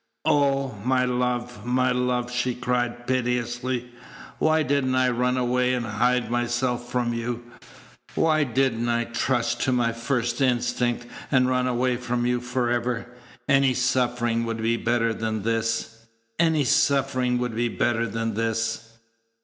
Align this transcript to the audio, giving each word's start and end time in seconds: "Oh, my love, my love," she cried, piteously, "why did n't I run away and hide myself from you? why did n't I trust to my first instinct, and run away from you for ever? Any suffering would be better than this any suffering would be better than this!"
"Oh, 0.25 0.73
my 0.83 1.05
love, 1.05 1.63
my 1.63 1.91
love," 1.91 2.31
she 2.31 2.55
cried, 2.55 3.05
piteously, 3.05 3.91
"why 4.39 4.63
did 4.63 4.83
n't 4.83 4.95
I 4.95 5.09
run 5.09 5.37
away 5.37 5.75
and 5.75 5.85
hide 5.85 6.31
myself 6.31 6.89
from 6.91 7.13
you? 7.13 7.43
why 8.15 8.43
did 8.43 8.75
n't 8.79 8.89
I 8.89 9.03
trust 9.03 9.61
to 9.61 9.71
my 9.71 9.91
first 9.93 10.41
instinct, 10.41 11.05
and 11.31 11.47
run 11.47 11.67
away 11.67 11.97
from 11.97 12.25
you 12.25 12.39
for 12.41 12.71
ever? 12.71 13.13
Any 13.47 13.75
suffering 13.75 14.43
would 14.45 14.63
be 14.63 14.75
better 14.75 15.13
than 15.13 15.43
this 15.43 16.07
any 16.39 16.63
suffering 16.63 17.37
would 17.37 17.53
be 17.55 17.69
better 17.69 18.07
than 18.07 18.33
this!" 18.33 18.95